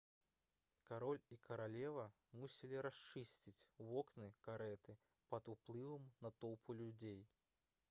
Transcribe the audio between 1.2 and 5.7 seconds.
і каралева мусілі расчыніць вокны карэты пад